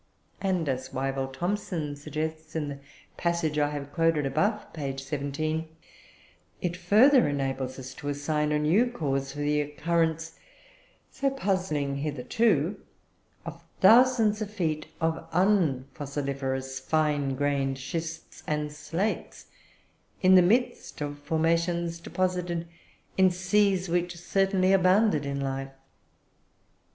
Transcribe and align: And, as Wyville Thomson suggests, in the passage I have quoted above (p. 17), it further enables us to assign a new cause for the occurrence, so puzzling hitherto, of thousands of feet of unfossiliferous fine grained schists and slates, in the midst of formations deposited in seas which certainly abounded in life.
And, 0.41 0.67
as 0.67 0.89
Wyville 0.91 1.31
Thomson 1.31 1.95
suggests, 1.95 2.55
in 2.55 2.69
the 2.69 2.79
passage 3.17 3.59
I 3.59 3.69
have 3.69 3.93
quoted 3.93 4.25
above 4.25 4.73
(p. 4.73 4.97
17), 4.97 5.67
it 6.59 6.75
further 6.75 7.27
enables 7.27 7.77
us 7.77 7.93
to 7.93 8.09
assign 8.09 8.51
a 8.51 8.57
new 8.57 8.87
cause 8.87 9.33
for 9.33 9.37
the 9.41 9.61
occurrence, 9.61 10.39
so 11.11 11.29
puzzling 11.29 11.97
hitherto, 11.97 12.79
of 13.45 13.63
thousands 13.79 14.41
of 14.41 14.49
feet 14.49 14.87
of 14.99 15.27
unfossiliferous 15.31 16.79
fine 16.79 17.35
grained 17.35 17.77
schists 17.77 18.41
and 18.47 18.71
slates, 18.71 19.51
in 20.23 20.33
the 20.33 20.41
midst 20.41 20.99
of 21.01 21.19
formations 21.19 21.99
deposited 21.99 22.67
in 23.17 23.29
seas 23.29 23.87
which 23.87 24.17
certainly 24.17 24.73
abounded 24.73 25.27
in 25.27 25.39
life. 25.39 25.69